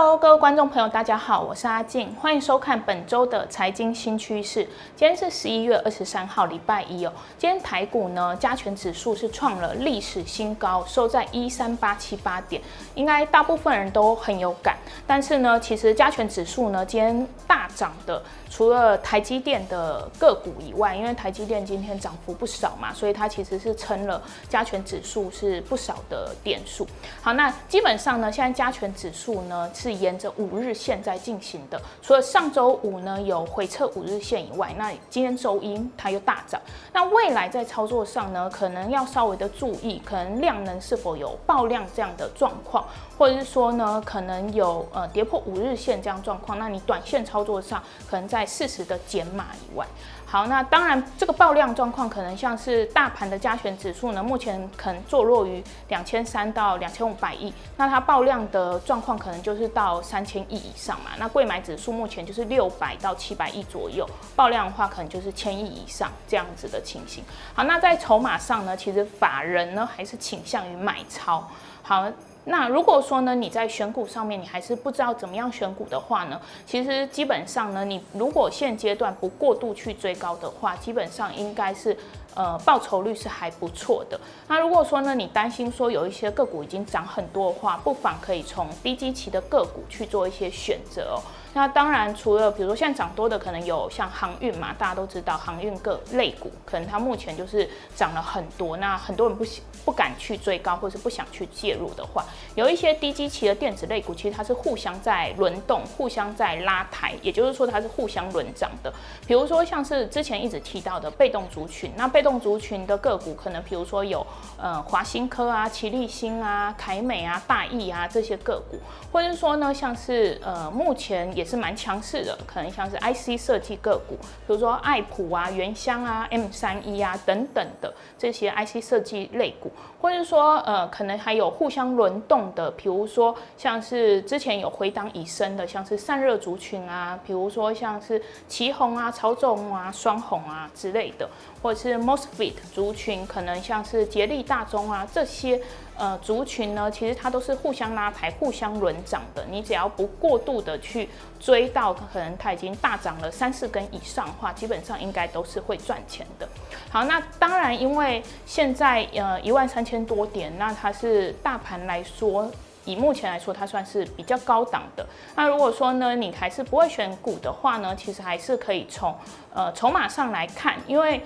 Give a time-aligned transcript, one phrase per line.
[0.00, 4.62] Hello，各位观众朋友，大家好，我是阿静，欢迎收看本周的财经新趋势。
[4.94, 7.12] 今天是十一月二十三号，礼拜一哦。
[7.36, 12.62] 今天台股呢，加权指数是创了历史新高，收在一三八七八点，
[12.94, 14.76] 应该大部分人都很有感。
[15.04, 18.20] 但是呢，其实加权指数呢，今天大涨的，
[18.50, 26.84] 除了台积电的个股以外，因为台积电今天涨幅不少嘛，所以它其实是撑了加权指数是不少的点数。
[27.22, 29.70] 好，那基本上呢，现在加权指数呢。
[29.78, 36.60] 是沿着五日线在进行的，除了上周五呢有回测五日线以外，那今天周一它又大涨。
[36.92, 42.84] 那未来在操作上呢，可能要稍微的注意，可能量能是否有爆量这样的状况，
[43.16, 49.86] 或者是说呢，可能有呃跌破五日线这样状况，那你短线操作上可能在适时的减码以外。
[50.30, 61.12] 好，那当然，这个爆量状况可能像是大盘的加权指数呢，目前可能坐落于两千三到两千五百亿，那它爆量的状况可能就是到三千亿以上嘛。
[61.18, 67.24] 那柜买指数目前就是六百到七百亿左右，爆量的话可能就是千亿以上这样子的情形。
[67.54, 71.48] 好，那在筹码上呢，其实法人呢还是倾向于买超。
[71.82, 72.06] 好。
[72.48, 81.94] 那如果说呢，你在选股上面你还是不知道怎么样选股的话呢，其实基本上呢，你如果现阶段不过度去追高的话，基本上应该是
[82.34, 84.18] 呃报酬率是还不错的。
[84.48, 91.22] 那如果说呢，你担心说有一些个股已经涨很多的话，不妨可以从低基期的个股去做一些选择哦。
[91.54, 98.76] 那当然，除了比如说现在涨多的，可能有像航运嘛，大家都知道航运个类股，可能它目前就是涨了很多。
[98.76, 99.44] 那很多人不
[99.84, 102.24] 不敢去追高，或是不想去介入的话，
[102.54, 108.92] 有一些低基期的电子类股，其实它是互相在轮动，互相在拉抬，也就是说它是互相轮涨的。
[109.26, 114.24] 比如说像是之前一直提到的被动族群，那被动族群的个股，可能比如说有
[114.58, 118.78] 呃华新科啊、奇力新啊、凯美啊、大益啊这些个股，
[119.10, 121.37] 或者是说呢，像是呃目前。
[121.38, 129.70] 也是蛮强势的，可能像是 IC 设计个股，比如说爱普啊、原香啊、M 三一啊等等的这些 IC 设计类股，
[130.00, 141.28] 或者说呃，可能还有互相轮动的，比如说像是之前有回档已深的，像是散热族群啊，比如说像是旗红啊、曹总啊、双红啊之类的，
[141.62, 145.60] 或者是 MOSFET 族群，可能像是捷力大中啊这些。
[146.00, 149.44] 呃，族群呢，其实它都是互相拉抬、互相轮涨的。
[149.50, 156.48] 你只要不过度的去追到，可能它已经大涨了三四根以上的话，基本上应该都是会赚钱的。
[156.90, 162.50] 好，那当然，因为现在呃一万三千多点，那它是大盘来说，
[162.84, 165.06] 以目前来说，它算是比较高档的。
[165.34, 169.14] 那如果说呢，你还是不会选股的话呢，其实还是可以从
[169.54, 171.20] 呃筹码上来看，因为。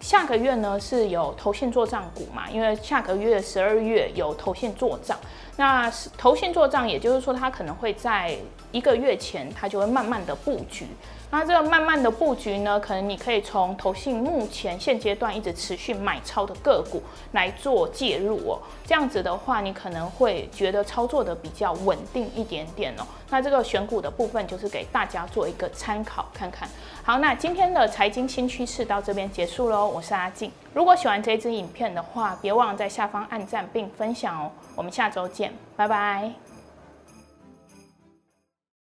[0.00, 5.18] 下个月呢是有投信做账股嘛，因为下个月十二月有投信做账，
[5.58, 8.36] 那是投信做账，也就是说它可能会在
[8.70, 10.86] 一个月前，它就会慢慢的布局。
[11.30, 17.02] 那这个慢慢的布局呢，可能你可以从投信目前现阶段一直持续买超的个股
[17.32, 18.58] 来做介入哦。
[18.86, 23.04] 这样子的话，你可能会觉得操作的比较稳定一点点哦。
[23.28, 26.66] 那这个选股的部分就是给大家做一个参考看看。
[27.02, 29.86] 好，那今天的财经新趋势到这边结束喽。
[29.86, 34.50] 我是阿静，如果喜欢这支影片的话，别忘了在下方按赞并分享哦。
[34.74, 36.34] 我们下周见拜拜。